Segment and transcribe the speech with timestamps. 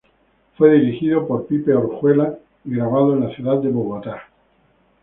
[0.57, 4.19] Fue dirigido por Pipe Orjuela y grabado en la ciudad de Bogotá.